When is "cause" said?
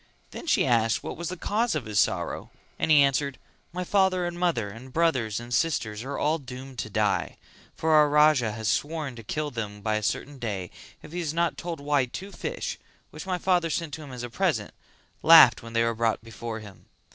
1.37-1.75